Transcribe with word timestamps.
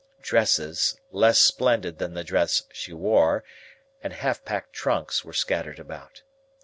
Dresses, 0.23 0.99
less 1.11 1.37
splendid 1.37 1.99
than 1.99 2.15
the 2.15 2.23
dress 2.23 2.63
she 2.73 2.91
wore, 2.91 3.43
and 4.01 4.13
half 4.13 4.43
packed 4.43 4.73
trunks, 4.73 5.23
were 5.23 5.31
scattered 5.31 5.77
about. 5.77 6.23